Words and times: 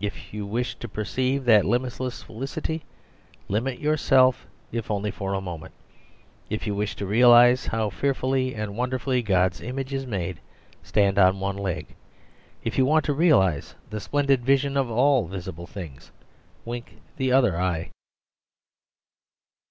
If 0.00 0.32
you 0.32 0.46
wish 0.46 0.76
to 0.76 0.88
perceive 0.88 1.44
that 1.44 1.66
limitless 1.66 2.22
felicity, 2.22 2.86
limit 3.48 3.78
yourself 3.78 4.46
if 4.72 4.90
only 4.90 5.10
for 5.10 5.34
a 5.34 5.42
moment. 5.42 5.74
If 6.48 6.66
you 6.66 6.74
wish 6.74 6.96
to 6.96 7.04
realise 7.04 7.66
how 7.66 7.90
fearfully 7.90 8.54
and 8.54 8.78
wonderfully 8.78 9.20
God's 9.20 9.60
image 9.60 9.92
is 9.92 10.06
made, 10.06 10.40
stand 10.82 11.18
on 11.18 11.38
one 11.38 11.58
leg. 11.58 11.94
If 12.64 12.78
you 12.78 12.86
want 12.86 13.04
to 13.04 13.12
realise 13.12 13.74
the 13.90 14.00
splendid 14.00 14.42
vision 14.42 14.74
of 14.74 14.90
all 14.90 15.26
visible 15.26 15.66
things 15.66 16.12
wink 16.64 17.02
the 17.18 17.30
other 17.32 17.60
eye. 17.60 17.90